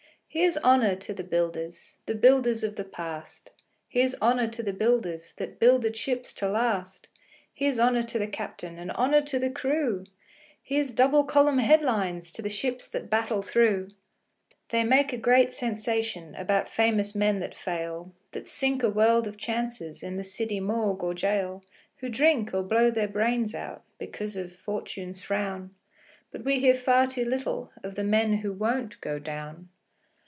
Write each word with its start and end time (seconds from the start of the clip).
Here's 0.33 0.55
honour 0.59 0.95
to 0.95 1.13
the 1.13 1.25
builders– 1.25 1.97
The 2.05 2.15
builders 2.15 2.63
of 2.63 2.77
the 2.77 2.85
past; 2.85 3.49
Here's 3.89 4.15
honour 4.21 4.47
to 4.47 4.63
the 4.63 4.71
builders 4.71 5.33
That 5.35 5.59
builded 5.59 5.97
ships 5.97 6.33
to 6.35 6.47
last; 6.47 7.09
Here's 7.53 7.77
honour 7.77 8.03
to 8.03 8.17
the 8.17 8.27
captain, 8.27 8.79
And 8.79 8.91
honour 8.91 9.19
to 9.23 9.39
the 9.39 9.49
crew; 9.49 10.05
Here's 10.63 10.91
double 10.91 11.25
column 11.25 11.57
headlines 11.57 12.31
To 12.31 12.41
the 12.41 12.49
ships 12.49 12.87
that 12.87 13.09
battle 13.09 13.41
through. 13.41 13.89
They 14.69 14.85
make 14.85 15.11
a 15.11 15.17
great 15.17 15.51
sensation 15.51 16.33
About 16.35 16.69
famous 16.69 17.13
men 17.13 17.41
that 17.41 17.53
fail, 17.53 18.13
That 18.31 18.47
sink 18.47 18.83
a 18.83 18.89
world 18.89 19.27
of 19.27 19.35
chances 19.35 20.01
In 20.01 20.15
the 20.15 20.23
city 20.23 20.61
morgue 20.61 21.03
or 21.03 21.13
gaol, 21.13 21.61
Who 21.97 22.07
drink, 22.07 22.53
or 22.53 22.63
blow 22.63 22.89
their 22.89 23.09
brains 23.09 23.53
out, 23.53 23.83
Because 23.97 24.37
of 24.37 24.53
"Fortune's 24.53 25.21
frown". 25.21 25.75
But 26.31 26.45
we 26.45 26.59
hear 26.61 26.73
far 26.73 27.05
too 27.05 27.25
little 27.25 27.73
Of 27.83 27.95
the 27.95 28.05
men 28.05 28.35
who 28.35 28.53
won't 28.53 29.01
go 29.01 29.19
down. 29.19 29.67